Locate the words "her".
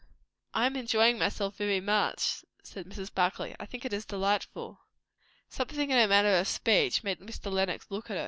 5.99-6.07, 8.17-8.19